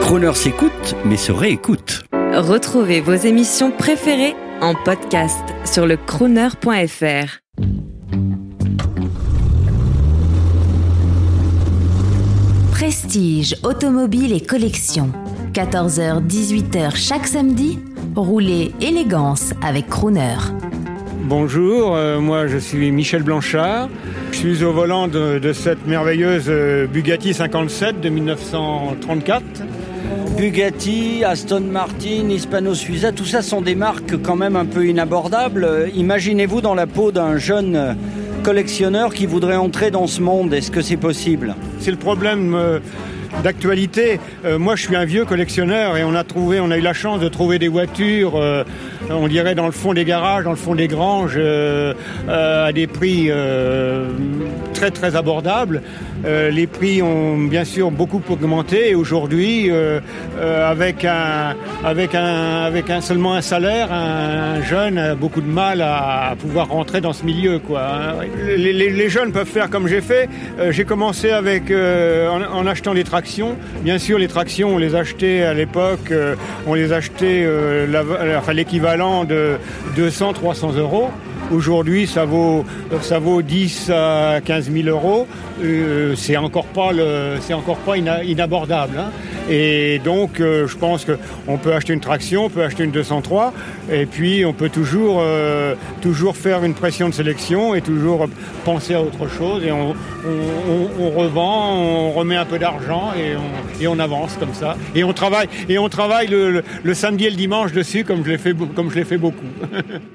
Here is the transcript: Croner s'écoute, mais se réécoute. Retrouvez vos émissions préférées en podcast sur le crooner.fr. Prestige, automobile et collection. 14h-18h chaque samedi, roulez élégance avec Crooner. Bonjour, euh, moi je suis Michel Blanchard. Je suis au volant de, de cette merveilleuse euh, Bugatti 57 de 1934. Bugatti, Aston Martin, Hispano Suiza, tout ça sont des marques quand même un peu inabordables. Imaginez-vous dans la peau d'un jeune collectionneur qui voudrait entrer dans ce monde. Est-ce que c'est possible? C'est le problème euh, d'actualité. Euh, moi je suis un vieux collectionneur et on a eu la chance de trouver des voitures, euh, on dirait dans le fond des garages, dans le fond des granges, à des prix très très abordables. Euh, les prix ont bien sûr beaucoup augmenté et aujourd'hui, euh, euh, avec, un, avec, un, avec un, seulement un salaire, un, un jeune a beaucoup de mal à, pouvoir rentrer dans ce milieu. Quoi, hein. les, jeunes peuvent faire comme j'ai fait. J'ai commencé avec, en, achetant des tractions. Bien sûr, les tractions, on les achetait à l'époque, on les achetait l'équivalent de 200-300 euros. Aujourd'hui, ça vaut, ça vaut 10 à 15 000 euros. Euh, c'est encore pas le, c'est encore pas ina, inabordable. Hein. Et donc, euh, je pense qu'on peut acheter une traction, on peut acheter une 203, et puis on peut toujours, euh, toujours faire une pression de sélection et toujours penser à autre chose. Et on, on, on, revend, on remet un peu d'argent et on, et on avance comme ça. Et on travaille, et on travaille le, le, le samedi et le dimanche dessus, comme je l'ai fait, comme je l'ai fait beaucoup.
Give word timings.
Croner 0.00 0.34
s'écoute, 0.34 0.96
mais 1.04 1.16
se 1.16 1.32
réécoute. 1.32 2.04
Retrouvez 2.12 3.00
vos 3.00 3.14
émissions 3.14 3.70
préférées 3.70 4.34
en 4.60 4.74
podcast 4.74 5.42
sur 5.64 5.86
le 5.86 5.96
crooner.fr. 5.96 7.40
Prestige, 12.72 13.56
automobile 13.62 14.32
et 14.32 14.40
collection. 14.40 15.10
14h-18h 15.52 16.96
chaque 16.96 17.26
samedi, 17.26 17.78
roulez 18.16 18.72
élégance 18.80 19.52
avec 19.62 19.88
Crooner. 19.88 20.36
Bonjour, 21.26 21.96
euh, 21.96 22.20
moi 22.20 22.46
je 22.48 22.58
suis 22.58 22.90
Michel 22.90 23.22
Blanchard. 23.22 23.88
Je 24.32 24.36
suis 24.36 24.64
au 24.64 24.72
volant 24.72 25.08
de, 25.08 25.38
de 25.38 25.52
cette 25.52 25.86
merveilleuse 25.86 26.46
euh, 26.48 26.86
Bugatti 26.86 27.32
57 27.32 28.00
de 28.00 28.08
1934. 28.10 29.42
Bugatti, 30.36 31.24
Aston 31.24 31.60
Martin, 31.60 32.28
Hispano 32.28 32.74
Suiza, 32.74 33.12
tout 33.12 33.24
ça 33.24 33.40
sont 33.40 33.60
des 33.60 33.74
marques 33.74 34.20
quand 34.22 34.36
même 34.36 34.56
un 34.56 34.66
peu 34.66 34.86
inabordables. 34.86 35.90
Imaginez-vous 35.94 36.60
dans 36.60 36.74
la 36.74 36.86
peau 36.86 37.12
d'un 37.12 37.38
jeune 37.38 37.96
collectionneur 38.44 39.14
qui 39.14 39.26
voudrait 39.26 39.56
entrer 39.56 39.90
dans 39.90 40.06
ce 40.06 40.20
monde. 40.20 40.52
Est-ce 40.52 40.70
que 40.70 40.82
c'est 40.82 40.98
possible? 40.98 41.54
C'est 41.80 41.90
le 41.90 41.96
problème 41.96 42.54
euh, 42.54 42.78
d'actualité. 43.42 44.20
Euh, 44.44 44.58
moi 44.58 44.76
je 44.76 44.82
suis 44.82 44.96
un 44.96 45.06
vieux 45.06 45.24
collectionneur 45.24 45.96
et 45.96 46.04
on 46.04 46.14
a 46.14 46.78
eu 46.78 46.80
la 46.82 46.92
chance 46.92 47.20
de 47.20 47.28
trouver 47.28 47.58
des 47.58 47.68
voitures, 47.68 48.36
euh, 48.36 48.64
on 49.08 49.28
dirait 49.28 49.54
dans 49.54 49.66
le 49.66 49.72
fond 49.72 49.94
des 49.94 50.04
garages, 50.04 50.44
dans 50.44 50.50
le 50.50 50.56
fond 50.56 50.74
des 50.74 50.88
granges, 50.88 51.38
à 52.28 52.72
des 52.72 52.86
prix 52.86 53.30
très 54.74 54.90
très 54.90 55.16
abordables. 55.16 55.82
Euh, 56.26 56.50
les 56.50 56.66
prix 56.66 57.00
ont 57.00 57.38
bien 57.38 57.64
sûr 57.64 57.90
beaucoup 57.90 58.20
augmenté 58.28 58.90
et 58.90 58.94
aujourd'hui, 58.94 59.70
euh, 59.70 60.00
euh, 60.38 60.70
avec, 60.70 61.04
un, 61.04 61.54
avec, 61.84 62.14
un, 62.14 62.62
avec 62.64 62.90
un, 62.90 63.00
seulement 63.00 63.34
un 63.34 63.40
salaire, 63.40 63.92
un, 63.92 64.56
un 64.56 64.62
jeune 64.62 64.98
a 64.98 65.14
beaucoup 65.14 65.40
de 65.40 65.50
mal 65.50 65.80
à, 65.80 66.34
pouvoir 66.38 66.68
rentrer 66.68 67.00
dans 67.00 67.12
ce 67.12 67.24
milieu. 67.24 67.58
Quoi, 67.58 67.82
hein. 67.82 68.14
les, 68.56 69.08
jeunes 69.08 69.32
peuvent 69.32 69.48
faire 69.48 69.70
comme 69.70 69.86
j'ai 69.86 70.00
fait. 70.00 70.28
J'ai 70.70 70.84
commencé 70.84 71.30
avec, 71.30 71.70
en, 71.70 72.66
achetant 72.66 72.94
des 72.94 73.04
tractions. 73.04 73.56
Bien 73.82 73.98
sûr, 73.98 74.18
les 74.18 74.28
tractions, 74.28 74.74
on 74.74 74.78
les 74.78 74.94
achetait 74.94 75.42
à 75.42 75.54
l'époque, 75.54 76.12
on 76.66 76.74
les 76.74 76.92
achetait 76.92 77.46
l'équivalent 78.52 79.24
de 79.24 79.56
200-300 79.96 80.78
euros. 80.78 81.10
Aujourd'hui, 81.52 82.06
ça 82.06 82.24
vaut, 82.24 82.64
ça 83.02 83.18
vaut 83.18 83.42
10 83.42 83.90
à 83.90 84.40
15 84.44 84.70
000 84.70 84.88
euros. 84.88 85.26
Euh, 85.62 86.14
c'est 86.16 86.36
encore 86.36 86.64
pas 86.66 86.90
le, 86.92 87.36
c'est 87.40 87.54
encore 87.54 87.76
pas 87.78 87.96
ina, 87.96 88.24
inabordable. 88.24 88.98
Hein. 88.98 89.10
Et 89.48 90.00
donc, 90.02 90.40
euh, 90.40 90.66
je 90.66 90.76
pense 90.76 91.04
qu'on 91.04 91.58
peut 91.58 91.74
acheter 91.74 91.92
une 91.92 92.00
traction, 92.00 92.46
on 92.46 92.50
peut 92.50 92.62
acheter 92.62 92.84
une 92.84 92.90
203, 92.90 93.52
et 93.92 94.06
puis 94.06 94.44
on 94.46 94.54
peut 94.54 94.70
toujours, 94.70 95.18
euh, 95.20 95.74
toujours 96.00 96.36
faire 96.36 96.64
une 96.64 96.74
pression 96.74 97.10
de 97.10 97.14
sélection 97.14 97.74
et 97.74 97.82
toujours 97.82 98.26
penser 98.64 98.94
à 98.94 99.02
autre 99.02 99.28
chose. 99.28 99.62
Et 99.64 99.70
on, 99.70 99.90
on, 99.90 101.02
on, 101.04 101.10
revend, 101.10 101.76
on 101.78 102.12
remet 102.12 102.36
un 102.36 102.46
peu 102.46 102.58
d'argent 102.58 103.12
et 103.16 103.36
on, 103.36 103.82
et 103.82 103.86
on 103.86 103.98
avance 103.98 104.36
comme 104.40 104.54
ça. 104.54 104.76
Et 104.94 105.04
on 105.04 105.12
travaille, 105.12 105.48
et 105.68 105.78
on 105.78 105.90
travaille 105.90 106.28
le, 106.28 106.50
le, 106.50 106.64
le 106.82 106.94
samedi 106.94 107.26
et 107.26 107.30
le 107.30 107.36
dimanche 107.36 107.72
dessus, 107.72 108.04
comme 108.04 108.24
je 108.24 108.30
l'ai 108.30 108.38
fait, 108.38 108.54
comme 108.74 108.90
je 108.90 108.96
l'ai 108.96 109.04
fait 109.04 109.18
beaucoup. 109.18 109.44